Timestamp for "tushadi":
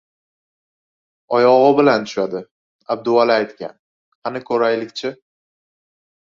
2.07-2.41